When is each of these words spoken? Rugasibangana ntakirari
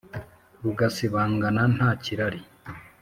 Rugasibangana 0.63 1.63
ntakirari 1.75 2.39